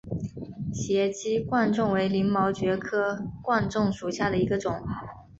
[0.73, 4.81] 斜基贯众为鳞毛蕨科贯众属下的一个种。